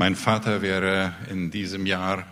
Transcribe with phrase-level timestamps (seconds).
[0.00, 2.24] Mein Vater wäre in diesem Jahr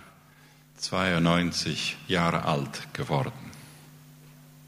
[0.78, 3.50] 92 Jahre alt geworden.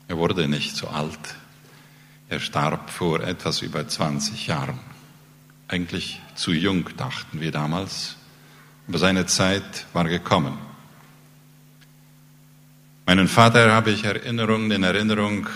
[0.06, 1.34] Er wurde nicht so alt.
[2.28, 4.78] Er starb vor etwas über 20 Jahren.
[5.66, 8.16] Eigentlich zu jung, dachten wir damals.
[8.86, 10.58] Aber seine Zeit war gekommen.
[13.06, 15.48] Meinen Vater habe ich Erinnerungen in Erinnerung,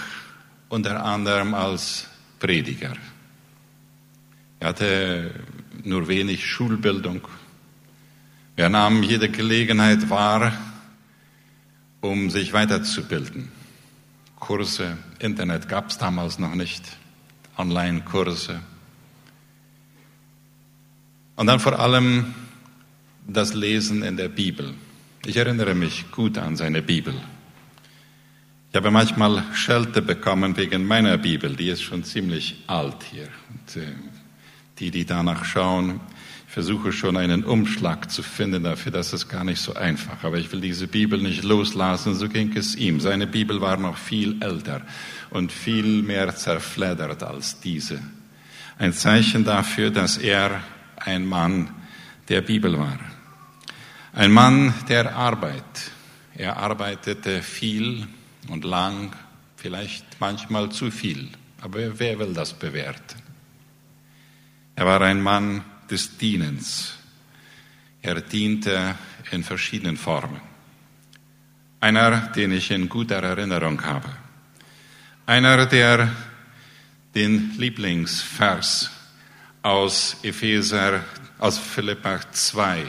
[0.71, 2.07] unter anderem als
[2.41, 2.97] Prediger.
[4.61, 5.31] Er hatte
[5.87, 7.27] nur wenig Schulbildung.
[8.57, 10.53] Er nahm jede Gelegenheit wahr,
[12.01, 13.51] um sich weiterzubilden.
[14.39, 16.85] Kurse, Internet gab es damals noch nicht,
[17.57, 18.61] Online-Kurse.
[21.37, 22.35] Und dann vor allem
[23.27, 24.75] das Lesen in der Bibel.
[25.25, 27.15] Ich erinnere mich gut an seine Bibel.
[28.71, 33.29] Ich habe manchmal Schelte bekommen wegen meiner Bibel, die ist schon ziemlich alt hier.
[33.49, 33.95] Und, äh,
[34.79, 36.01] die, die danach schauen,
[36.47, 40.23] ich versuche schon einen Umschlag zu finden dafür, das ist gar nicht so einfach.
[40.23, 43.01] Aber ich will diese Bibel nicht loslassen, so ging es ihm.
[43.01, 44.83] Seine Bibel war noch viel älter
[45.31, 48.01] und viel mehr zerfleddert als diese.
[48.79, 50.61] Ein Zeichen dafür, dass er
[50.97, 51.71] ein Mann
[52.29, 52.99] der Bibel war.
[54.13, 55.91] Ein Mann der Arbeit.
[56.37, 58.07] Er arbeitete viel
[58.49, 59.13] und lang,
[59.57, 61.31] vielleicht manchmal zu viel.
[61.61, 63.24] Aber wer will das bewerten?
[64.77, 66.95] Er war ein Mann des Dienens.
[68.03, 68.97] Er diente
[69.31, 70.41] in verschiedenen Formen.
[71.81, 74.09] Einer, den ich in guter Erinnerung habe.
[75.27, 76.11] Einer, der
[77.15, 78.91] den Lieblingsvers
[79.63, 81.05] aus Epheser,
[81.39, 82.85] aus Philippa 2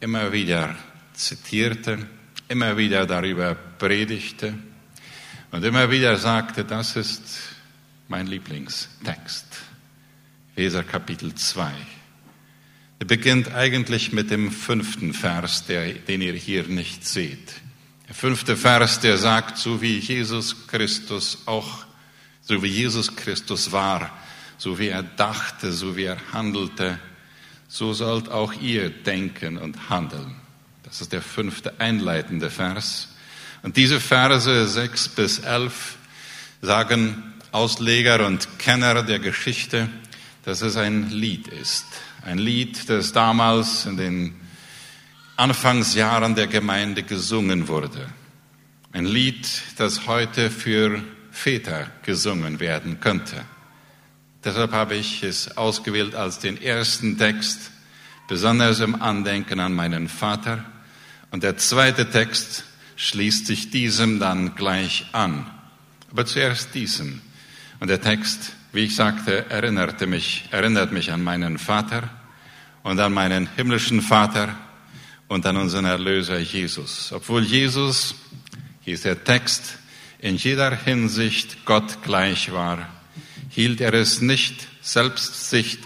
[0.00, 0.74] immer wieder
[1.12, 2.06] zitierte,
[2.48, 4.54] immer wieder darüber predigte
[5.50, 7.22] und immer wieder sagte, das ist
[8.08, 9.67] mein Lieblingstext.
[10.58, 11.70] Epheser Kapitel 2.
[12.98, 17.52] Er beginnt eigentlich mit dem fünften Vers, der, den ihr hier nicht seht.
[18.08, 21.86] Der fünfte Vers, der sagt, so wie Jesus Christus auch,
[22.40, 24.10] so wie Jesus Christus war,
[24.56, 26.98] so wie er dachte, so wie er handelte,
[27.68, 30.34] so sollt auch ihr denken und handeln.
[30.82, 33.14] Das ist der fünfte einleitende Vers.
[33.62, 35.98] Und diese Verse sechs bis elf
[36.62, 37.22] sagen
[37.52, 39.88] Ausleger und Kenner der Geschichte,
[40.48, 41.84] dass es ein Lied ist.
[42.24, 44.34] Ein Lied, das damals in den
[45.36, 48.08] Anfangsjahren der Gemeinde gesungen wurde.
[48.90, 53.44] Ein Lied, das heute für Väter gesungen werden könnte.
[54.42, 57.70] Deshalb habe ich es ausgewählt als den ersten Text,
[58.26, 60.64] besonders im Andenken an meinen Vater.
[61.30, 62.64] Und der zweite Text
[62.96, 65.44] schließt sich diesem dann gleich an.
[66.10, 67.20] Aber zuerst diesem.
[67.80, 72.10] Und der Text wie ich sagte, erinnerte mich, erinnert mich an meinen Vater
[72.82, 74.54] und an meinen himmlischen Vater
[75.28, 77.12] und an unseren Erlöser Jesus.
[77.12, 78.14] Obwohl Jesus,
[78.92, 79.78] ist der Text,
[80.18, 82.88] in jeder Hinsicht Gott gleich war,
[83.50, 84.68] hielt er es nicht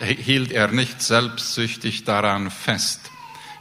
[0.01, 3.11] hielt er nicht selbstsüchtig daran fest,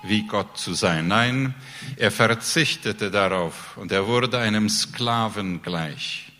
[0.03, 1.07] wie Gott zu sein.
[1.07, 1.55] Nein,
[1.97, 6.30] er verzichtete darauf und er wurde einem Sklaven gleich.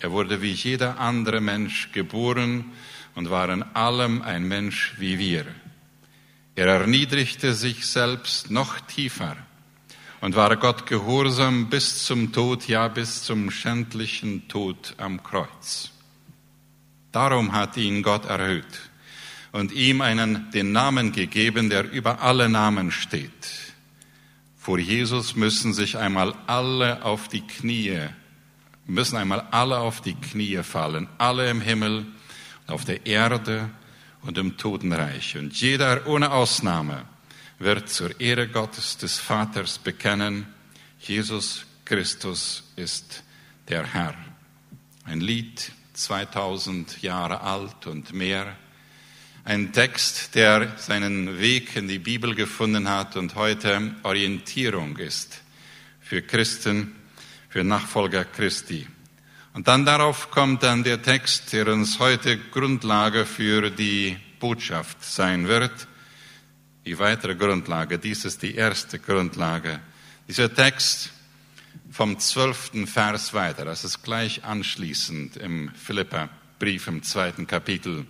[0.00, 2.72] Er wurde wie jeder andere Mensch geboren
[3.14, 5.46] und war in allem ein Mensch wie wir.
[6.54, 9.36] Er erniedrigte sich selbst noch tiefer
[10.20, 15.90] und war Gott gehorsam bis zum Tod, ja bis zum schändlichen Tod am Kreuz.
[17.12, 18.90] Darum hat ihn Gott erhöht
[19.52, 23.72] und ihm einen, den Namen gegeben, der über alle Namen steht.
[24.56, 27.98] Vor Jesus müssen sich einmal alle auf die Knie
[28.86, 32.06] müssen einmal alle auf die Knie fallen, alle im Himmel,
[32.66, 33.70] auf der Erde
[34.22, 35.36] und im Totenreich.
[35.36, 37.04] Und jeder ohne Ausnahme
[37.58, 40.46] wird zur Ehre Gottes des Vaters bekennen,
[41.00, 43.22] Jesus Christus ist
[43.68, 44.14] der Herr.
[45.04, 48.56] Ein Lied 2000 Jahre alt und mehr.
[49.44, 55.42] Ein Text, der seinen Weg in die Bibel gefunden hat und heute Orientierung ist
[56.00, 56.92] für Christen,
[57.48, 58.86] für Nachfolger Christi.
[59.52, 65.48] Und dann darauf kommt dann der Text, der uns heute Grundlage für die Botschaft sein
[65.48, 65.88] wird.
[66.84, 69.80] Die weitere Grundlage, dies ist die erste Grundlage.
[70.28, 71.10] Dieser Text
[71.90, 78.06] vom zwölften Vers weiter, das ist gleich anschließend im Philippa-Brief im zweiten Kapitel.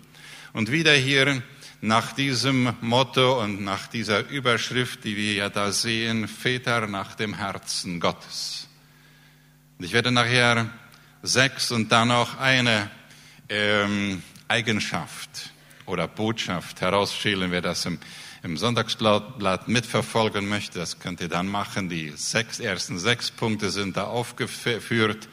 [0.53, 1.43] Und wieder hier
[1.81, 7.35] nach diesem Motto und nach dieser Überschrift, die wir ja da sehen, Väter nach dem
[7.35, 8.66] Herzen Gottes.
[9.79, 10.71] Ich werde nachher
[11.23, 12.91] sechs und dann noch eine
[13.49, 15.51] ähm, Eigenschaft
[15.85, 17.99] oder Botschaft herausschälen, wer das im
[18.47, 21.89] im Sonntagsblatt mitverfolgen möchte, das könnt ihr dann machen.
[21.89, 25.29] Die sechs, ersten sechs Punkte sind da aufgeführt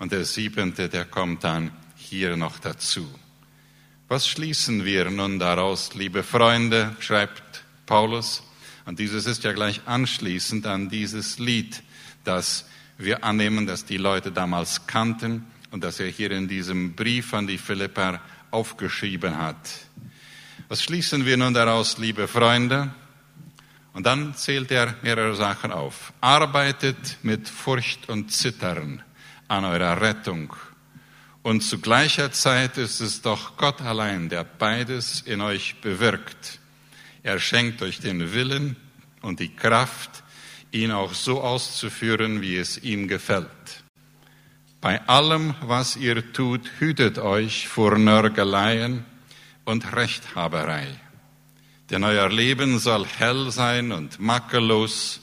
[0.00, 3.08] und der siebente, der kommt dann hier noch dazu.
[4.08, 8.42] Was schließen wir nun daraus, liebe Freunde, schreibt Paulus.
[8.84, 11.84] Und dieses ist ja gleich anschließend an dieses Lied,
[12.24, 12.66] das
[12.98, 17.46] wir annehmen, dass die Leute damals kannten und das er hier in diesem Brief an
[17.46, 18.20] die Philipper
[18.50, 19.56] aufgeschrieben hat.
[20.68, 22.90] Was schließen wir nun daraus, liebe Freunde?
[23.92, 26.12] Und dann zählt er mehrere Sachen auf.
[26.20, 29.02] Arbeitet mit Furcht und Zittern
[29.48, 30.52] an eurer Rettung
[31.46, 36.58] und zu gleicher Zeit ist es doch Gott allein, der beides in euch bewirkt.
[37.22, 38.74] Er schenkt euch den Willen
[39.22, 40.24] und die Kraft,
[40.72, 43.84] ihn auch so auszuführen, wie es ihm gefällt.
[44.80, 49.04] Bei allem, was ihr tut, hütet euch vor Nörgeleien
[49.64, 50.86] und Rechthaberei.
[51.90, 55.20] Denn euer Leben soll hell sein und makellos,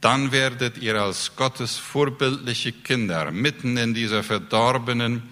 [0.00, 5.22] dann werdet ihr als Gottes vorbildliche Kinder mitten in dieser verdorbenen,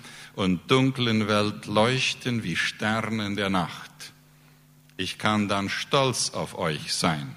[0.40, 3.90] und dunklen Welt leuchten wie Sterne in der Nacht.
[4.96, 7.36] Ich kann dann stolz auf euch sein,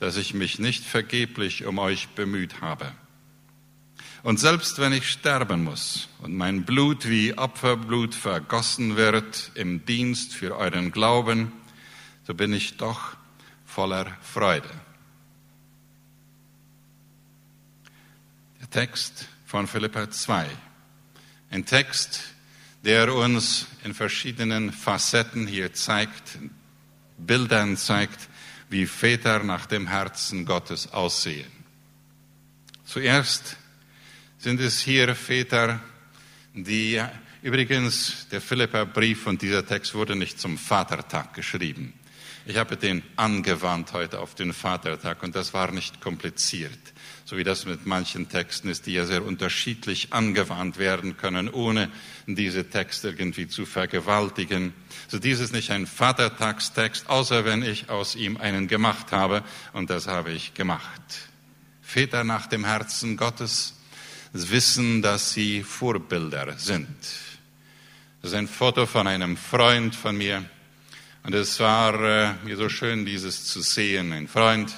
[0.00, 2.92] dass ich mich nicht vergeblich um euch bemüht habe.
[4.22, 10.34] Und selbst wenn ich sterben muss und mein Blut wie Opferblut vergossen wird im Dienst
[10.34, 11.52] für euren Glauben,
[12.26, 13.16] so bin ich doch
[13.64, 14.68] voller Freude.
[18.60, 20.48] Der Text von Philippa 2
[21.52, 22.22] ein Text,
[22.84, 26.38] der uns in verschiedenen Facetten hier zeigt,
[27.18, 28.29] Bildern zeigt,
[28.70, 31.50] wie Väter nach dem Herzen Gottes aussehen.
[32.84, 33.56] Zuerst
[34.38, 35.80] sind es hier Väter,
[36.54, 37.02] die
[37.42, 41.92] übrigens der Philippa-Brief und dieser Text wurde nicht zum Vatertag geschrieben.
[42.46, 46.78] Ich habe den angewandt heute auf den Vatertag und das war nicht kompliziert
[47.30, 51.88] so wie das mit manchen Texten ist, die ja sehr unterschiedlich angewandt werden können, ohne
[52.26, 54.74] diese Texte irgendwie zu vergewaltigen.
[55.06, 59.90] So dies ist nicht ein Vatertagstext, außer wenn ich aus ihm einen gemacht habe, und
[59.90, 61.00] das habe ich gemacht.
[61.82, 63.78] Väter nach dem Herzen Gottes
[64.32, 66.88] wissen, dass sie Vorbilder sind.
[68.22, 70.44] Das ist ein Foto von einem Freund von mir,
[71.22, 74.12] und es war äh, mir so schön, dieses zu sehen.
[74.12, 74.74] Ein Freund,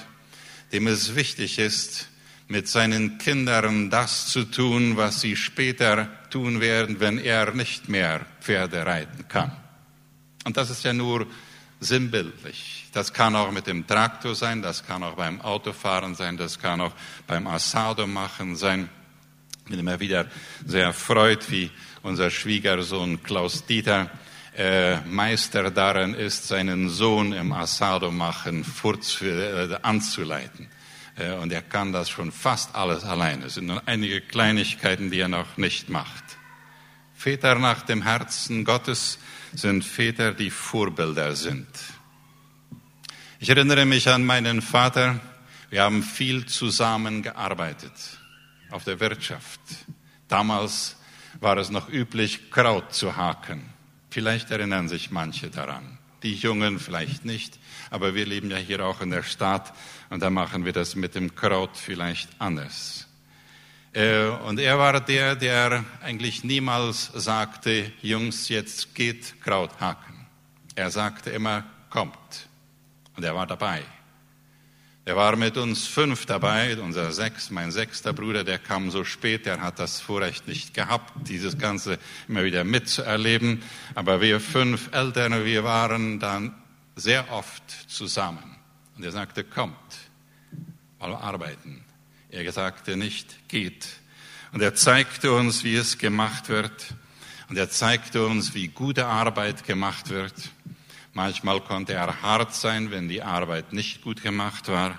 [0.71, 2.09] dem es wichtig ist,
[2.47, 8.25] mit seinen Kindern das zu tun, was sie später tun werden, wenn er nicht mehr
[8.41, 9.51] Pferde reiten kann.
[10.45, 11.27] Und das ist ja nur
[11.79, 12.87] sinnbildlich.
[12.93, 16.81] Das kann auch mit dem Traktor sein, das kann auch beim Autofahren sein, das kann
[16.81, 16.93] auch
[17.27, 18.89] beim Asado machen sein.
[19.63, 20.27] Ich bin immer wieder
[20.65, 24.11] sehr freut, wie unser Schwiegersohn Klaus Dieter
[24.55, 28.65] äh, Meister darin ist, seinen Sohn im Asado machen
[29.21, 30.67] äh, anzuleiten.
[31.15, 33.45] Äh, und er kann das schon fast alles alleine.
[33.45, 36.23] Es sind nur einige Kleinigkeiten, die er noch nicht macht.
[37.13, 39.19] Väter nach dem Herzen Gottes
[39.53, 41.67] sind Väter, die Vorbilder sind.
[43.39, 45.19] Ich erinnere mich an meinen Vater.
[45.69, 47.93] Wir haben viel zusammen gearbeitet
[48.71, 49.61] auf der Wirtschaft.
[50.27, 50.97] Damals
[51.39, 53.69] war es noch üblich, Kraut zu haken.
[54.09, 55.97] Vielleicht erinnern sich manche daran.
[56.23, 57.59] Die Jungen vielleicht nicht,
[57.89, 59.73] aber wir leben ja hier auch in der Stadt
[60.09, 63.07] und da machen wir das mit dem Kraut vielleicht anders.
[63.93, 70.25] Äh, und er war der, der eigentlich niemals sagte, Jungs, jetzt geht Kraut haken.
[70.75, 72.47] Er sagte immer, kommt.
[73.15, 73.83] Und er war dabei.
[75.05, 79.45] Er war mit uns fünf dabei, unser sechs, mein sechster Bruder, der kam so spät,
[79.45, 83.61] der hat das Vorrecht nicht gehabt, dieses Ganze immer wieder mitzuerleben.
[83.95, 86.55] Aber wir fünf Eltern, wir waren dann
[86.95, 88.55] sehr oft zusammen.
[88.95, 89.75] Und er sagte, kommt,
[90.99, 91.83] mal arbeiten.
[92.29, 93.87] Er sagte nicht, geht.
[94.53, 96.95] Und er zeigte uns, wie es gemacht wird.
[97.49, 100.33] Und er zeigte uns, wie gute Arbeit gemacht wird.
[101.15, 104.97] Manchmal konnte er hart sein, wenn die Arbeit nicht gut gemacht war.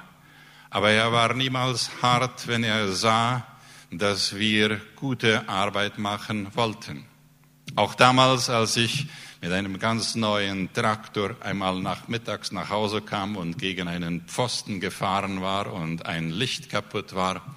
[0.70, 3.44] Aber er war niemals hart, wenn er sah,
[3.90, 7.04] dass wir gute Arbeit machen wollten.
[7.74, 9.08] Auch damals, als ich
[9.40, 15.42] mit einem ganz neuen Traktor einmal nachmittags nach Hause kam und gegen einen Pfosten gefahren
[15.42, 17.56] war und ein Licht kaputt war.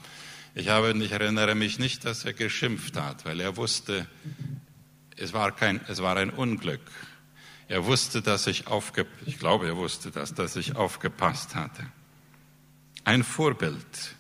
[0.55, 4.07] Ich, habe, ich erinnere mich nicht, dass er geschimpft hat, weil er wusste,
[5.15, 6.81] es war, kein, es war ein Unglück.
[7.69, 11.85] Er wusste, dass ich aufge, ich glaube, er wusste das, dass ich aufgepasst hatte.
[13.03, 14.15] Ein Vorbild,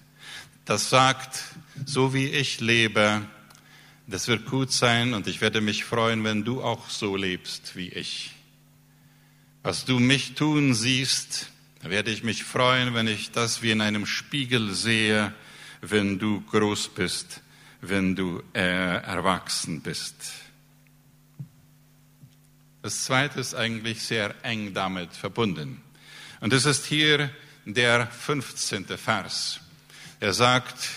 [0.65, 1.43] das sagt,
[1.85, 3.25] so wie ich lebe,
[4.05, 7.89] das wird gut sein und ich werde mich freuen, wenn du auch so lebst wie
[7.89, 8.31] ich.
[9.63, 11.49] Was du mich tun siehst,
[11.81, 15.33] werde ich mich freuen, wenn ich das wie in einem Spiegel sehe,
[15.81, 17.41] wenn du groß bist,
[17.81, 18.59] wenn du äh,
[19.03, 20.15] erwachsen bist.
[22.87, 25.81] Das zweite ist eigentlich sehr eng damit verbunden.
[26.39, 27.29] Und es ist hier
[27.65, 28.85] der 15.
[28.97, 29.59] Vers.
[30.21, 30.87] Er sagt,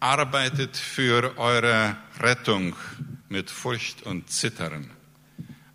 [0.00, 2.74] arbeitet für eure Rettung
[3.28, 4.88] mit Furcht und Zittern.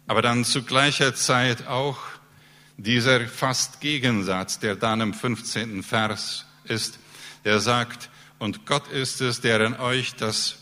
[0.07, 2.00] Aber dann zu gleicher Zeit auch
[2.77, 5.83] dieser fast Gegensatz, der dann im 15.
[5.83, 6.98] Vers ist,
[7.45, 10.55] der sagt, und Gott ist es, der in euch das,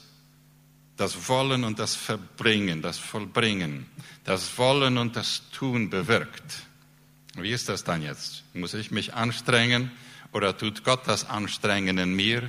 [1.02, 3.88] das Wollen und das Verbringen, das Vollbringen,
[4.24, 6.62] das Wollen und das Tun bewirkt.
[7.36, 8.44] Wie ist das dann jetzt?
[8.54, 9.90] Muss ich mich anstrengen
[10.32, 12.44] oder tut Gott das Anstrengen in mir?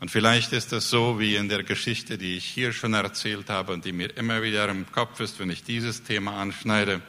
[0.00, 3.72] Und vielleicht ist es so wie in der Geschichte, die ich hier schon erzählt habe
[3.72, 7.00] und die mir immer wieder im Kopf ist, wenn ich dieses Thema anschneide,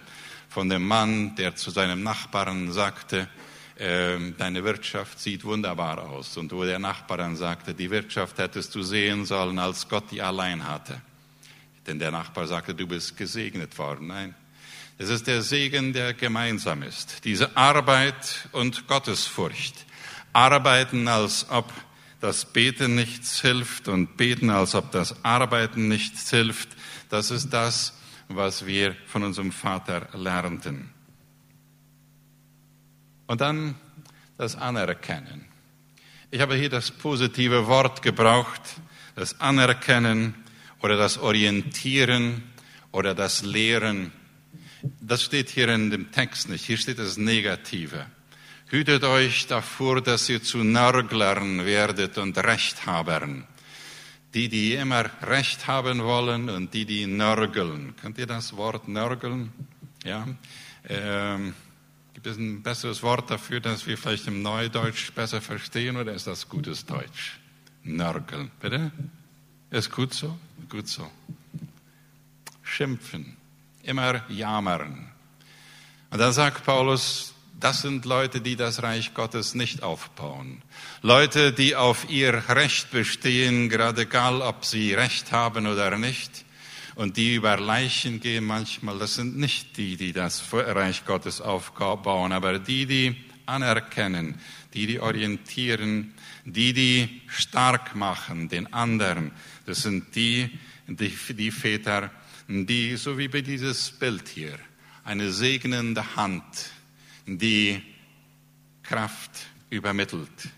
[0.48, 3.27] von dem Mann, der zu seinem Nachbarn sagte,
[3.81, 6.38] deine Wirtschaft sieht wunderbar aus.
[6.38, 10.21] Und wo der Nachbar dann sagte, die Wirtschaft hättest du sehen sollen, als Gott die
[10.21, 11.01] allein hatte.
[11.88, 14.07] Denn der Nachbar sagte, du bist gesegnet worden.
[14.07, 14.35] Nein,
[15.00, 17.25] es ist der Segen, der gemeinsam ist.
[17.25, 19.85] Diese Arbeit und Gottesfurcht.
[20.31, 21.73] Arbeiten, als ob
[22.19, 26.69] das Beten nichts hilft und beten, als ob das Arbeiten nichts hilft.
[27.09, 27.97] Das ist das,
[28.27, 30.91] was wir von unserem Vater lernten.
[33.31, 33.75] Und dann
[34.38, 35.45] das Anerkennen.
[36.31, 38.61] Ich habe hier das positive Wort gebraucht,
[39.15, 40.35] das Anerkennen
[40.81, 42.43] oder das Orientieren
[42.91, 44.11] oder das Lehren
[45.00, 46.65] das steht hier in dem Text nicht.
[46.65, 48.05] Hier steht das Negative.
[48.67, 53.47] Hütet euch davor, dass ihr zu Nörglern werdet und Rechthabern.
[54.33, 57.95] Die, die immer Recht haben wollen und die, die nörgeln.
[58.01, 59.53] Könnt ihr das Wort nörgeln?
[60.03, 60.27] Ja.
[60.89, 61.53] Ähm,
[62.21, 66.27] gibt es ein besseres Wort dafür, das wir vielleicht im Neudeutsch besser verstehen oder ist
[66.27, 67.39] das gutes Deutsch?
[67.83, 68.91] Nörgeln, bitte?
[69.71, 70.37] Ist gut so?
[70.69, 71.09] Gut so.
[72.61, 73.37] Schimpfen
[73.81, 75.09] immer jammern.
[76.11, 80.61] Und dann sagt Paulus, das sind Leute, die das Reich Gottes nicht aufbauen.
[81.01, 86.45] Leute, die auf ihr Recht bestehen, gerade egal, ob sie Recht haben oder nicht.
[86.95, 92.31] Und die über Leichen gehen manchmal, das sind nicht die, die das Reich Gottes aufbauen,
[92.31, 94.36] aber die, die anerkennen,
[94.74, 96.13] die, die orientieren,
[96.45, 99.31] die, die stark machen, den anderen.
[99.65, 102.12] Das sind die, die, die Väter,
[102.48, 104.57] die, so wie bei dieses Bild hier,
[105.03, 106.71] eine segnende Hand,
[107.25, 107.81] die
[108.83, 109.31] Kraft
[109.69, 110.50] übermittelt,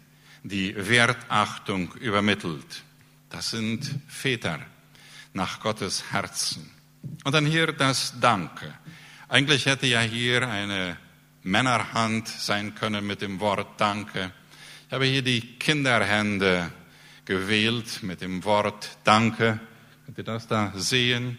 [0.43, 2.83] die Wertachtung übermittelt.
[3.29, 4.59] Das sind Väter
[5.33, 6.71] nach Gottes Herzen.
[7.23, 8.73] Und dann hier das Danke.
[9.27, 10.97] Eigentlich hätte ja hier eine
[11.41, 14.31] Männerhand sein können mit dem Wort Danke.
[14.87, 16.71] Ich habe hier die Kinderhände
[17.25, 19.59] gewählt mit dem Wort Danke.
[20.05, 21.37] Könnt ihr das da sehen?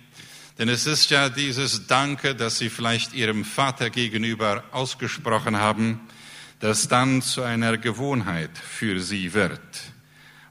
[0.59, 6.01] Denn es ist ja dieses Danke, das Sie vielleicht Ihrem Vater gegenüber ausgesprochen haben,
[6.61, 9.61] das dann zu einer Gewohnheit für Sie wird.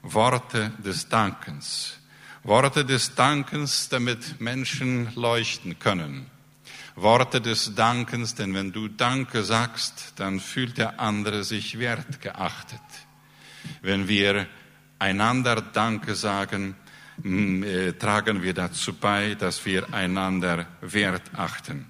[0.02, 1.98] Worte des Dankens.
[2.44, 6.26] Worte des Dankens, damit Menschen leuchten können.
[6.94, 12.82] Worte des Dankens, denn wenn du Danke sagst, dann fühlt der andere sich wertgeachtet.
[13.80, 14.46] Wenn wir
[14.98, 16.76] einander Danke sagen,
[17.24, 21.86] äh, tragen wir dazu bei, dass wir einander wert achten.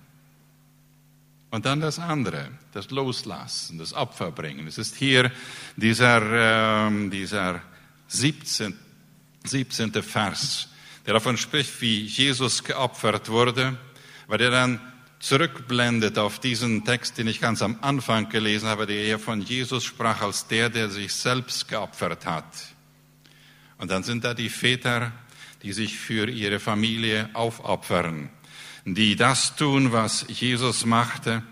[1.50, 4.68] Und dann das andere, das Loslassen, das Opferbringen.
[4.68, 5.32] Es ist hier
[5.76, 7.60] dieser, äh, dieser
[8.06, 8.78] 17,
[9.44, 9.92] 17.
[10.02, 10.68] Vers,
[11.04, 13.76] der davon spricht, wie Jesus geopfert wurde,
[14.26, 14.80] weil er dann
[15.20, 19.84] zurückblendet auf diesen Text, den ich ganz am Anfang gelesen habe, der hier von Jesus
[19.84, 22.44] sprach als der, der sich selbst geopfert hat.
[23.76, 25.12] Und dann sind da die Väter,
[25.62, 28.30] die sich für ihre Familie aufopfern,
[28.86, 31.42] die das tun, was Jesus machte,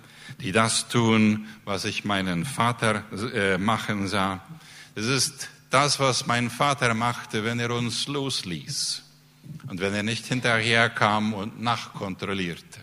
[0.40, 4.42] die das tun, was ich meinen Vater äh, machen sah.
[4.94, 9.02] Es ist das, was mein Vater machte, wenn er uns losließ
[9.68, 12.80] und wenn er nicht hinterherkam und nachkontrollierte.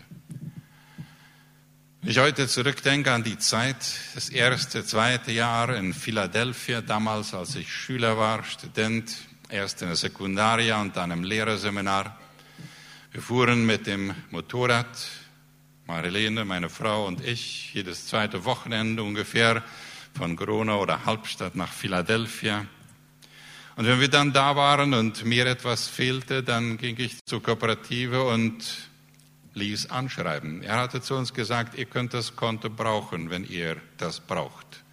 [2.02, 3.76] Wenn ich heute zurückdenke an die Zeit,
[4.14, 9.14] das erste, zweite Jahr in Philadelphia, damals als ich Schüler war, Student,
[9.48, 12.18] erst in der Sekundaria und dann im Lehrerseminar.
[13.12, 15.08] Wir fuhren mit dem Motorrad,
[15.86, 19.62] Marilene, meine Frau und ich, jedes zweite Wochenende ungefähr
[20.14, 22.66] von Corona oder Halbstadt nach Philadelphia.
[23.76, 28.24] Und wenn wir dann da waren und mir etwas fehlte, dann ging ich zur Kooperative
[28.24, 28.90] und
[29.54, 30.62] ließ anschreiben.
[30.62, 34.84] Er hatte zu uns gesagt, ihr könnt das Konto brauchen, wenn ihr das braucht.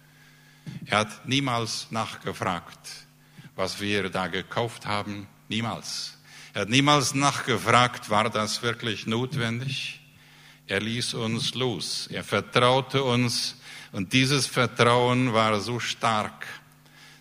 [0.86, 3.06] Er hat niemals nachgefragt,
[3.56, 5.26] was wir da gekauft haben.
[5.48, 6.18] Niemals.
[6.54, 10.00] Er hat niemals nachgefragt, war das wirklich notwendig?
[10.66, 12.08] Er ließ uns los.
[12.08, 13.56] Er vertraute uns
[13.92, 16.46] und dieses Vertrauen war so stark.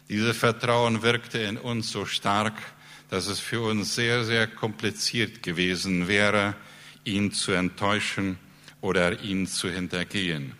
[0.09, 2.53] Dieses Vertrauen wirkte in uns so stark,
[3.09, 6.55] dass es für uns sehr, sehr kompliziert gewesen wäre,
[7.03, 8.37] ihn zu enttäuschen
[8.81, 10.53] oder ihn zu hintergehen.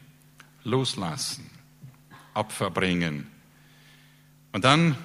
[0.63, 1.49] Loslassen,
[2.33, 3.27] Opfer bringen.
[4.51, 4.97] Und dann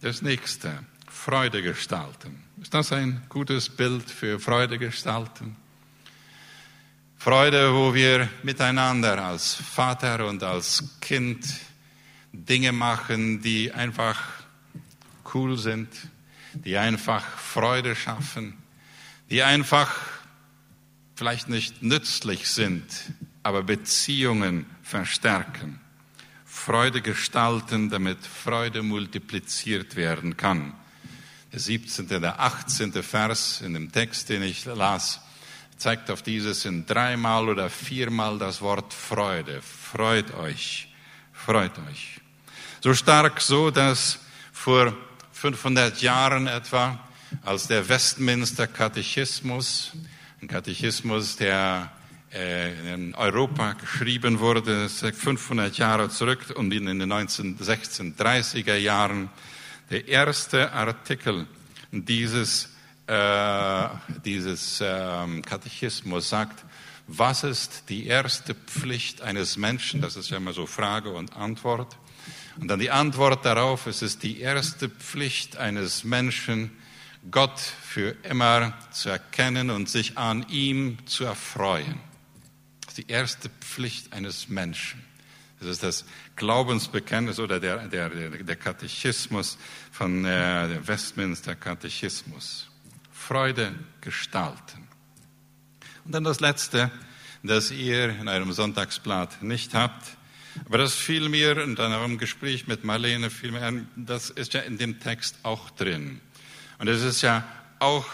[0.00, 2.42] das nächste, Freude gestalten.
[2.60, 5.56] Ist das ein gutes Bild für Freude gestalten?
[7.16, 11.44] Freude, wo wir miteinander als Vater und als Kind
[12.32, 14.20] Dinge machen, die einfach
[15.34, 15.88] cool sind,
[16.54, 18.56] die einfach Freude schaffen,
[19.30, 19.94] die einfach
[21.14, 22.84] vielleicht nicht nützlich sind,
[23.42, 25.80] aber Beziehungen verstärken.
[26.44, 30.74] Freude gestalten, damit Freude multipliziert werden kann.
[31.52, 32.92] Der 17., der 18.
[33.02, 35.20] Vers in dem Text, den ich las,
[35.78, 39.62] zeigt auf dieses in dreimal oder viermal das Wort Freude.
[39.62, 40.89] Freut euch,
[41.44, 42.20] freut euch.
[42.80, 44.18] So stark so, dass
[44.52, 44.92] vor
[45.32, 46.98] 500 Jahren etwa,
[47.44, 49.92] als der Westminster Katechismus,
[50.42, 51.90] ein Katechismus, der
[52.32, 59.30] äh, in Europa geschrieben wurde, 500 Jahre zurück und in den 1930er Jahren,
[59.90, 61.46] der erste Artikel
[61.90, 62.68] dieses,
[63.06, 63.88] äh,
[64.24, 66.64] dieses äh, Katechismus sagt,
[67.12, 70.00] was ist die erste Pflicht eines Menschen?
[70.00, 71.98] Das ist ja immer so Frage und Antwort.
[72.60, 76.70] Und dann die Antwort darauf, es ist die erste Pflicht eines Menschen,
[77.30, 82.00] Gott für immer zu erkennen und sich an ihm zu erfreuen.
[82.82, 85.04] Das ist die erste Pflicht eines Menschen.
[85.58, 86.04] Das ist das
[86.36, 89.58] Glaubensbekenntnis oder der, der, der Katechismus
[89.90, 92.70] von äh, Westminster Katechismus.
[93.12, 94.79] Freude gestalten.
[96.10, 96.90] Und dann das Letzte,
[97.44, 100.16] das ihr in eurem Sonntagsblatt nicht habt,
[100.66, 104.98] aber das fiel mir in einem Gespräch mit Marlene an, das ist ja in dem
[104.98, 106.20] Text auch drin.
[106.80, 107.46] Und es ist ja
[107.78, 108.06] auch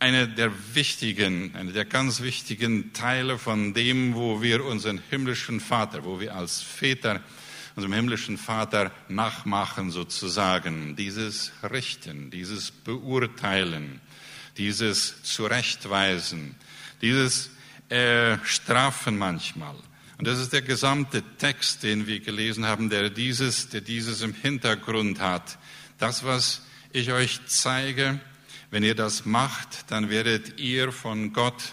[0.00, 6.04] eine der wichtigen, eine der ganz wichtigen Teile von dem, wo wir unseren himmlischen Vater,
[6.04, 7.20] wo wir als Väter
[7.76, 10.96] unserem himmlischen Vater nachmachen sozusagen.
[10.96, 14.00] Dieses Richten, dieses Beurteilen,
[14.56, 16.56] dieses Zurechtweisen,
[17.00, 17.50] dieses
[17.88, 19.74] äh, Strafen manchmal.
[20.18, 24.34] Und das ist der gesamte Text, den wir gelesen haben, der dieses, der dieses im
[24.34, 25.58] Hintergrund hat.
[25.98, 28.20] Das, was ich euch zeige,
[28.70, 31.72] wenn ihr das macht, dann werdet ihr von Gott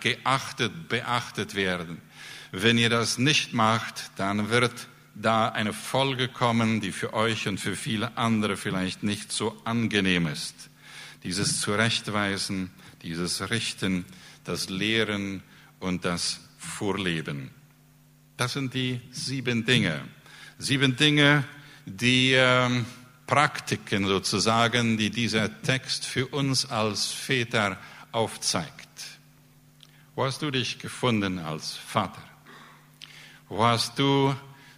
[0.00, 2.02] geachtet, beachtet werden.
[2.50, 7.58] Wenn ihr das nicht macht, dann wird da eine Folge kommen, die für euch und
[7.58, 10.54] für viele andere vielleicht nicht so angenehm ist.
[11.22, 12.70] Dieses Zurechtweisen,
[13.02, 14.04] dieses Richten,
[14.44, 15.42] das Lehren
[15.78, 17.50] und das Vorleben.
[18.36, 20.00] Das sind die sieben Dinge.
[20.58, 21.44] Sieben Dinge,
[21.86, 22.86] die ähm,
[23.26, 27.78] Praktiken sozusagen, die dieser Text für uns als Väter
[28.12, 28.88] aufzeigt.
[30.14, 32.22] Wo hast du dich gefunden als Vater?
[33.48, 34.34] Wo hast du,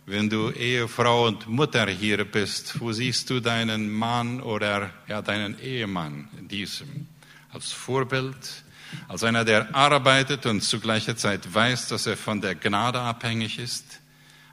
[0.06, 5.58] wenn du Ehefrau und Mutter hier bist, wo siehst du deinen Mann oder ja, deinen
[5.58, 7.06] Ehemann in diesem?
[7.52, 8.64] Als Vorbild,
[9.08, 13.58] als einer, der arbeitet und zu gleicher Zeit weiß, dass er von der Gnade abhängig
[13.58, 14.00] ist,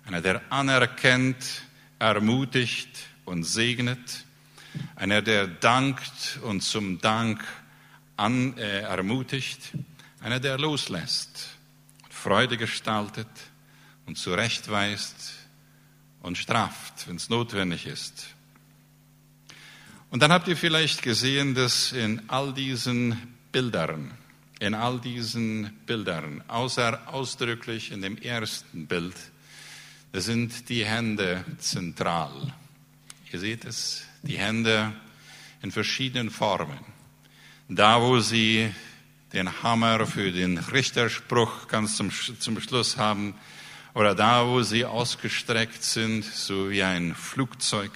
[0.05, 1.63] einer, der anerkennt,
[1.99, 2.89] ermutigt
[3.25, 4.25] und segnet,
[4.95, 7.43] einer, der dankt und zum Dank
[8.17, 9.71] an, äh, ermutigt,
[10.21, 11.49] einer, der loslässt,
[12.09, 13.27] Freude gestaltet
[14.05, 15.33] und zurechtweist
[16.21, 18.27] und straft, wenn es notwendig ist.
[20.11, 24.11] Und dann habt ihr vielleicht gesehen, dass in all diesen Bildern,
[24.59, 29.15] in all diesen Bildern, außer ausdrücklich in dem ersten Bild,
[30.11, 32.53] da sind die Hände zentral.
[33.31, 34.91] Ihr seht es, die Hände
[35.61, 36.79] in verschiedenen Formen.
[37.69, 38.73] Da, wo sie
[39.33, 43.35] den Hammer für den Richterspruch ganz zum, zum Schluss haben,
[43.93, 47.91] oder da, wo sie ausgestreckt sind, so wie ein Flugzeug,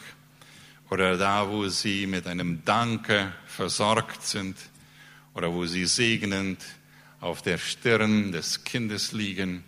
[0.89, 4.55] oder da, wo sie mit einem Danke versorgt sind,
[5.33, 6.61] oder wo sie segnend
[7.19, 9.63] auf der Stirn des Kindes liegen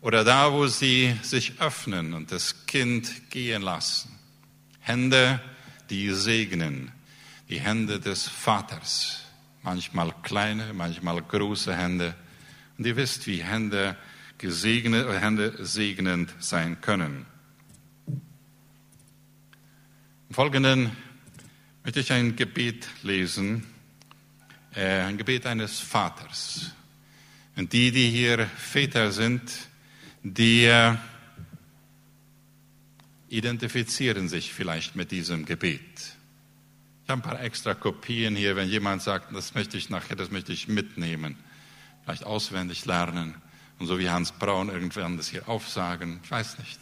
[0.00, 4.10] oder da, wo sie sich öffnen und das Kind gehen lassen.
[4.80, 5.40] Hände,
[5.88, 6.92] die segnen,
[7.48, 9.22] die Hände des Vaters
[9.62, 12.14] manchmal kleine, manchmal große Hände.
[12.76, 13.96] Und ihr wisst, wie Hände
[14.36, 17.24] gesegnet, Hände segnend sein können.
[20.28, 20.90] Im Folgenden
[21.82, 23.66] möchte ich ein Gebet lesen,
[24.80, 26.72] ein Gebet eines Vaters.
[27.56, 29.42] Und die, die hier Väter sind,
[30.22, 30.94] die äh,
[33.28, 35.80] identifizieren sich vielleicht mit diesem Gebet.
[37.04, 40.30] Ich habe ein paar extra Kopien hier, wenn jemand sagt, das möchte ich nachher, das
[40.30, 41.36] möchte ich mitnehmen,
[42.04, 43.34] vielleicht auswendig lernen
[43.78, 46.80] und so wie Hans Braun irgendwann das hier aufsagen, ich weiß nicht.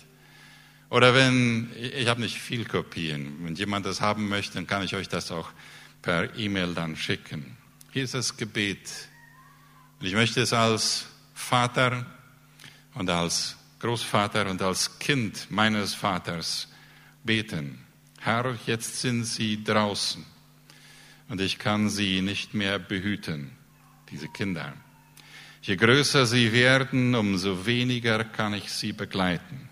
[0.90, 4.94] Oder wenn, ich habe nicht viel Kopien, wenn jemand das haben möchte, dann kann ich
[4.94, 5.50] euch das auch
[6.02, 7.56] per E-Mail dann schicken.
[7.92, 8.90] Hier ist das Gebet.
[10.00, 12.06] Und ich möchte es als Vater
[12.94, 16.68] und als Großvater und als Kind meines Vaters
[17.22, 17.84] beten.
[18.18, 20.24] Herr, jetzt sind sie draußen
[21.28, 23.50] und ich kann sie nicht mehr behüten,
[24.10, 24.72] diese Kinder.
[25.60, 29.68] Je größer sie werden, umso weniger kann ich sie begleiten.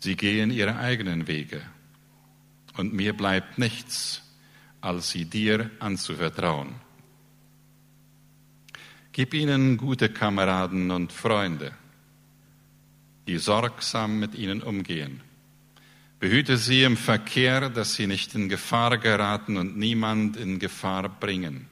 [0.00, 1.62] Sie gehen ihre eigenen Wege
[2.76, 4.22] und mir bleibt nichts,
[4.80, 6.74] als sie dir anzuvertrauen.
[9.12, 11.72] Gib ihnen gute Kameraden und Freunde,
[13.26, 15.20] die sorgsam mit ihnen umgehen.
[16.20, 21.66] Behüte sie im Verkehr, dass sie nicht in Gefahr geraten und niemand in Gefahr bringen.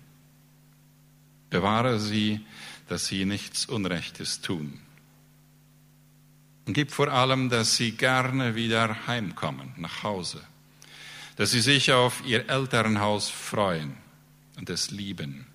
[1.51, 2.41] Bewahre sie,
[2.89, 4.81] dass sie nichts Unrechtes tun.
[6.67, 10.43] Und gib vor allem, dass sie gerne wieder heimkommen, nach Hause,
[11.37, 13.95] dass sie sich auf ihr Elternhaus freuen
[14.57, 15.47] und es lieben.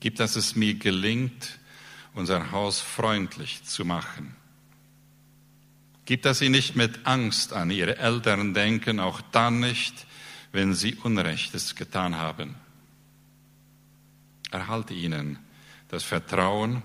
[0.00, 1.58] Gib, dass es mir gelingt,
[2.14, 4.34] unser Haus freundlich zu machen.
[6.04, 10.06] Gib, dass sie nicht mit Angst an ihre Eltern denken, auch dann nicht,
[10.52, 12.56] wenn sie Unrechtes getan haben.
[14.50, 15.38] Erhalte ihnen
[15.88, 16.82] das Vertrauen,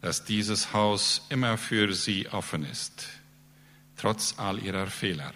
[0.00, 3.08] dass dieses Haus immer für sie offen ist,
[3.96, 5.32] trotz all ihrer Fehler.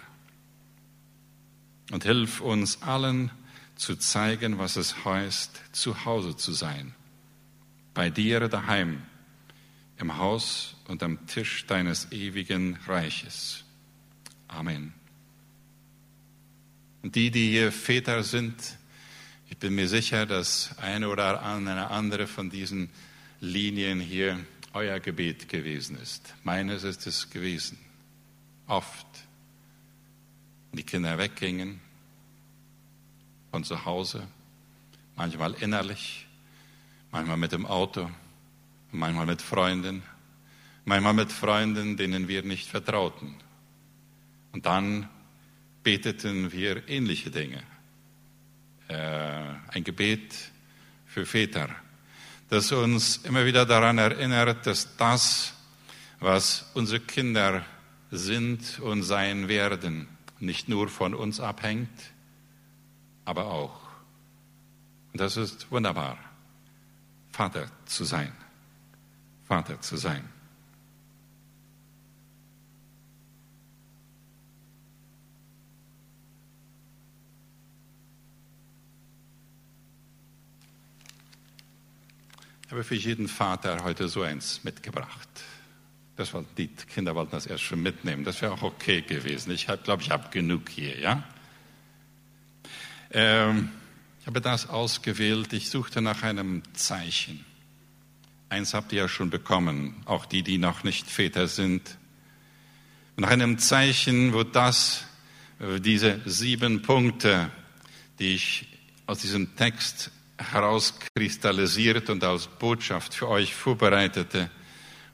[1.91, 3.31] Und hilf uns allen
[3.75, 6.93] zu zeigen, was es heißt, zu Hause zu sein,
[7.93, 9.01] bei dir daheim,
[9.97, 13.63] im Haus und am Tisch deines ewigen Reiches.
[14.47, 14.93] Amen.
[17.03, 18.77] Und die, die hier Väter sind,
[19.49, 22.89] ich bin mir sicher, dass eine oder eine andere von diesen
[23.41, 24.39] Linien hier
[24.73, 26.33] euer Gebet gewesen ist.
[26.43, 27.77] Meines ist es gewesen.
[28.67, 29.07] Oft.
[30.73, 31.81] Die Kinder weggingen
[33.51, 34.25] von zu Hause,
[35.17, 36.25] manchmal innerlich,
[37.11, 38.09] manchmal mit dem Auto,
[38.91, 40.01] manchmal mit Freunden,
[40.85, 43.35] manchmal mit Freunden, denen wir nicht vertrauten.
[44.53, 45.09] Und dann
[45.83, 47.63] beteten wir ähnliche Dinge.
[48.87, 50.33] Äh, ein Gebet
[51.05, 51.69] für Väter,
[52.49, 55.53] das uns immer wieder daran erinnert, dass das,
[56.21, 57.65] was unsere Kinder
[58.11, 60.07] sind und sein werden,
[60.41, 62.11] nicht nur von uns abhängt,
[63.25, 63.79] aber auch.
[65.13, 66.17] Und das ist wunderbar,
[67.31, 68.33] Vater zu sein.
[69.47, 70.27] Vater zu sein.
[82.65, 85.27] Ich habe für jeden Vater heute so eins mitgebracht.
[86.21, 88.23] Das wollten, die Kinder wollten das erst schon mitnehmen.
[88.23, 89.49] Das wäre auch okay gewesen.
[89.49, 91.23] Ich glaube, ich habe genug hier, ja?
[93.09, 93.71] Ähm,
[94.19, 95.51] ich habe das ausgewählt.
[95.51, 97.43] Ich suchte nach einem Zeichen.
[98.49, 101.97] Eins habt ihr ja schon bekommen, auch die, die noch nicht Väter sind.
[103.17, 105.05] Nach einem Zeichen, wo das,
[105.57, 107.49] äh, diese sieben Punkte,
[108.19, 108.67] die ich
[109.07, 114.51] aus diesem Text herauskristallisiert und als Botschaft für euch vorbereitete,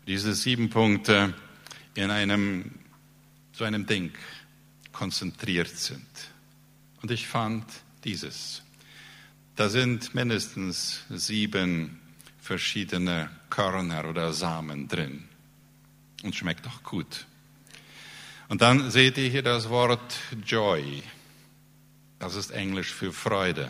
[0.08, 1.34] diese sieben Punkte
[1.94, 2.72] in einem,
[3.52, 4.12] so einem Ding
[4.94, 6.08] konzentriert sind.
[7.02, 7.66] Und ich fand
[8.04, 8.64] dieses.
[9.56, 12.00] Da sind mindestens sieben
[12.40, 15.28] verschiedene Körner oder Samen drin.
[16.24, 17.26] Und schmeckt doch gut.
[18.48, 20.16] Und dann seht ihr hier das Wort
[20.46, 21.04] Joy.
[22.18, 23.70] Das ist Englisch für Freude.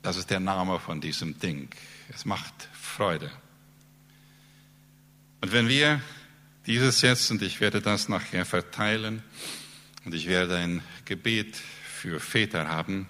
[0.00, 1.68] Das ist der Name von diesem Ding.
[2.08, 3.30] Es macht Freude.
[5.42, 6.00] Und wenn wir
[6.66, 9.24] dieses jetzt, und ich werde das nachher verteilen,
[10.04, 13.08] und ich werde ein Gebet für Väter haben,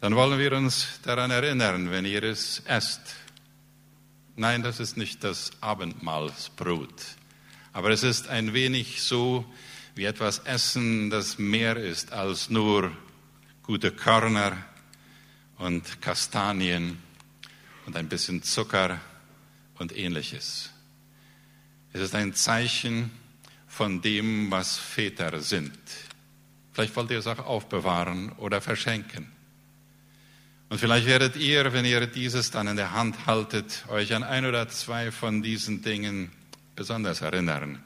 [0.00, 3.16] dann wollen wir uns daran erinnern, wenn ihr es esst.
[4.36, 7.02] Nein, das ist nicht das Abendmahlsbrot,
[7.72, 9.44] aber es ist ein wenig so
[9.96, 12.96] wie etwas Essen, das mehr ist als nur
[13.64, 14.56] gute Körner
[15.58, 16.98] und Kastanien
[17.84, 19.00] und ein bisschen Zucker
[19.78, 20.71] und ähnliches.
[21.92, 23.10] Es ist ein Zeichen
[23.68, 25.72] von dem, was Väter sind.
[26.72, 29.30] Vielleicht wollt ihr es auch aufbewahren oder verschenken.
[30.70, 34.46] Und vielleicht werdet ihr, wenn ihr dieses dann in der Hand haltet, euch an ein
[34.46, 36.32] oder zwei von diesen Dingen
[36.74, 37.82] besonders erinnern.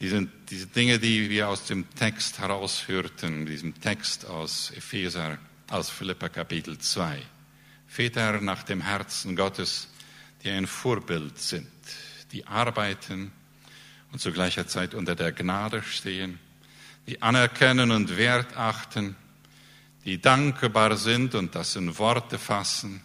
[0.00, 6.28] Diese, diese Dinge, die wir aus dem Text heraushörten, diesem Text aus Epheser, aus Philippa
[6.28, 7.20] Kapitel 2.
[7.88, 9.88] Väter nach dem Herzen Gottes,
[10.44, 11.66] die ein Vorbild sind,
[12.32, 13.32] die arbeiten
[14.12, 16.38] und zu gleicher Zeit unter der Gnade stehen,
[17.06, 19.16] die anerkennen und Wert achten,
[20.04, 23.02] die dankbar sind und das in Worte fassen,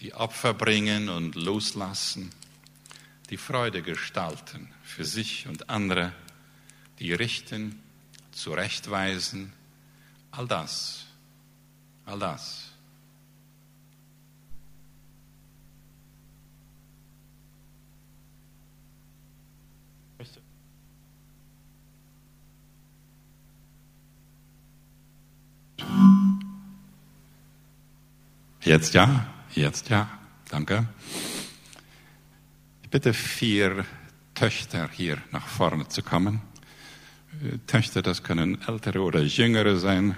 [0.00, 2.30] die Opfer bringen und loslassen,
[3.30, 6.12] die Freude gestalten für sich und andere,
[6.98, 7.80] die richten,
[8.32, 9.52] zurechtweisen,
[10.30, 11.06] all das,
[12.04, 12.73] all das.
[28.64, 30.08] Jetzt ja, jetzt ja,
[30.48, 30.88] danke.
[32.82, 33.84] Ich bitte vier
[34.34, 36.40] Töchter hier nach vorne zu kommen.
[37.66, 40.16] Töchter, das können ältere oder jüngere sein,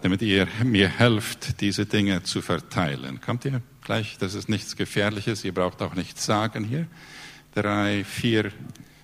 [0.00, 3.20] damit ihr mir helft, diese Dinge zu verteilen.
[3.20, 4.16] Kommt ihr gleich?
[4.16, 5.44] Das ist nichts Gefährliches.
[5.44, 6.86] Ihr braucht auch nichts sagen hier.
[7.54, 8.50] Drei, vier,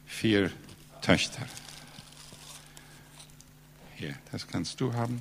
[0.06, 0.50] vier
[1.02, 1.44] Töchter.
[3.96, 5.20] Hier, das kannst du haben.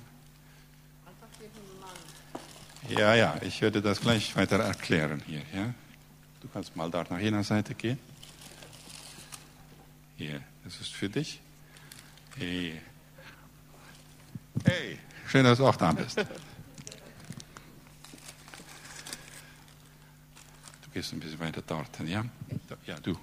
[2.89, 5.41] Ja, ja, ich werde das gleich weiter erklären hier.
[5.53, 5.73] Ja?
[6.41, 7.99] Du kannst mal dort nach jener Seite gehen.
[10.17, 11.39] Hier, das ist für dich.
[12.37, 12.81] Hey,
[14.65, 14.97] hey
[15.27, 16.17] schön, dass du auch da bist.
[16.17, 16.25] Du
[20.93, 22.25] gehst ein bisschen weiter dort, ja?
[22.87, 23.15] Ja, du.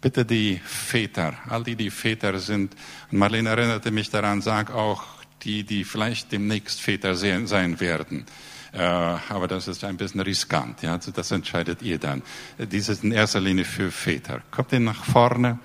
[0.00, 2.74] Bitte die Väter, all die, die Väter sind.
[3.10, 8.26] Marlene erinnerte mich daran, sag auch die, die vielleicht demnächst Väter sein werden.
[8.72, 10.82] Äh, aber das ist ein bisschen riskant.
[10.82, 10.94] Ja?
[10.94, 12.22] Also das entscheidet ihr dann.
[12.58, 14.42] Dies ist in erster Linie für Väter.
[14.50, 15.58] Kommt ihr nach vorne.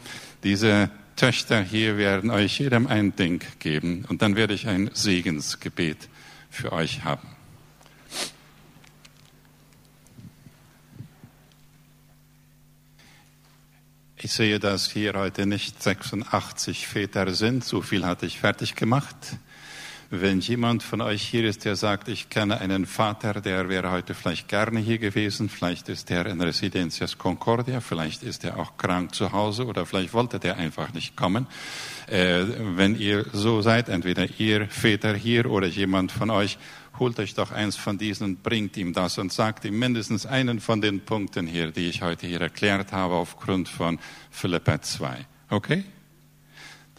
[0.43, 6.09] Diese Töchter hier werden euch jedem ein Ding geben und dann werde ich ein Segensgebet
[6.49, 7.27] für euch haben.
[14.17, 17.63] Ich sehe, dass hier heute nicht 86 Väter sind.
[17.63, 19.15] So viel hatte ich fertig gemacht.
[20.21, 24.13] Wenn jemand von euch hier ist, der sagt, ich kenne einen Vater, der wäre heute
[24.13, 29.13] vielleicht gerne hier gewesen, vielleicht ist er in Residencias Concordia, vielleicht ist er auch krank
[29.13, 31.47] zu Hause oder vielleicht wollte der einfach nicht kommen.
[32.07, 32.45] Äh,
[32.77, 36.57] wenn ihr so seid, entweder ihr Väter hier oder jemand von euch,
[36.97, 40.61] holt euch doch eins von diesen und bringt ihm das und sagt ihm mindestens einen
[40.61, 43.99] von den Punkten hier, die ich heute hier erklärt habe aufgrund von
[44.31, 45.25] Philippa 2.
[45.49, 45.83] Okay?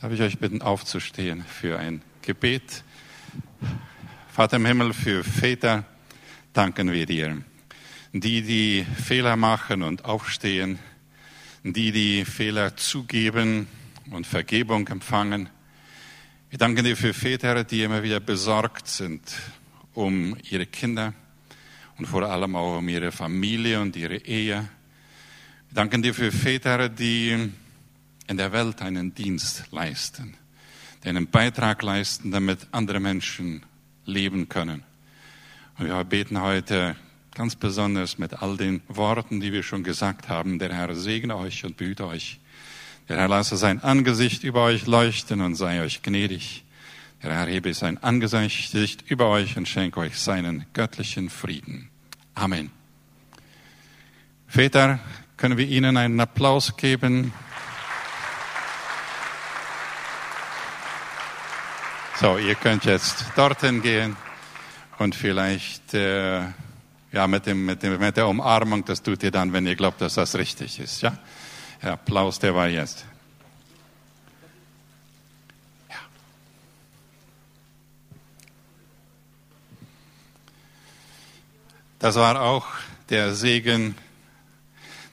[0.03, 2.83] Darf ich euch bitten, aufzustehen für ein Gebet?
[4.29, 5.85] Vater im Himmel, für Väter
[6.53, 7.43] danken wir dir.
[8.13, 10.79] Die, die Fehler machen und aufstehen,
[11.63, 13.67] die, die Fehler zugeben
[14.11, 15.49] und Vergebung empfangen.
[16.51, 19.23] Wir danken dir für Väter, die immer wieder besorgt sind
[19.95, 21.15] um ihre Kinder
[21.97, 24.69] und vor allem auch um ihre Familie und ihre Ehe.
[25.69, 27.51] Wir danken dir für Väter, die
[28.27, 30.37] in der Welt einen Dienst leisten
[31.07, 33.65] einen Beitrag leisten, damit andere Menschen
[34.05, 34.83] leben können.
[35.79, 36.97] Und wir beten heute
[37.35, 40.59] ganz besonders mit all den Worten, die wir schon gesagt haben.
[40.59, 42.41] Der Herr segne euch und behüte euch.
[43.09, 46.65] Der Herr lasse sein Angesicht über euch leuchten und sei euch gnädig.
[47.23, 51.91] Der Herr hebe sein Angesicht über euch und schenke euch seinen göttlichen Frieden.
[52.35, 52.71] Amen.
[54.47, 54.99] Väter,
[55.37, 57.33] können wir Ihnen einen Applaus geben?
[62.19, 64.17] So, ihr könnt jetzt dorthin gehen
[64.97, 66.45] und vielleicht äh,
[67.13, 70.01] ja, mit, dem, mit, dem, mit der Umarmung, das tut ihr dann, wenn ihr glaubt,
[70.01, 71.03] dass das richtig ist.
[71.03, 71.19] Ja?
[71.83, 73.05] Der Applaus, der war jetzt.
[75.91, 75.97] Ja.
[81.99, 82.65] Das war auch
[83.11, 83.95] der Segen,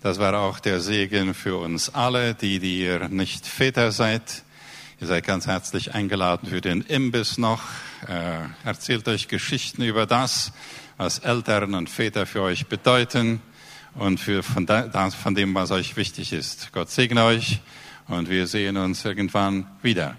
[0.01, 4.43] das war auch der Segen für uns alle, die, die ihr nicht Väter seid
[5.03, 7.61] Ihr seid ganz herzlich eingeladen für den Imbiss noch.
[8.07, 10.53] Äh, erzählt euch Geschichten über das,
[10.95, 13.41] was Eltern und Väter für euch bedeuten
[13.95, 16.71] und für, von, da, von dem, was euch wichtig ist.
[16.71, 17.59] Gott segne euch
[18.07, 20.15] und wir sehen uns irgendwann wieder.